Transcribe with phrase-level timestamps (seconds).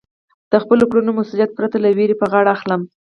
[0.51, 2.77] د خپلو کړنو مسؤلیت پرته له وېرې په غاړه اخلئ.